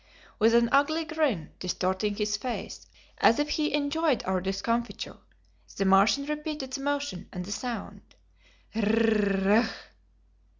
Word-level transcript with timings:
With 0.39 0.55
an 0.55 0.67
ugly 0.71 1.05
grin 1.05 1.51
distorting 1.59 2.15
his 2.15 2.35
face 2.35 2.87
as 3.19 3.37
if 3.37 3.49
he 3.49 3.71
enjoyed 3.71 4.23
our 4.25 4.41
discomfiture, 4.41 5.17
the 5.77 5.85
Martian 5.85 6.25
repeated 6.25 6.73
the 6.73 6.81
motion 6.81 7.29
and 7.31 7.45
the 7.45 7.51
sound. 7.51 8.01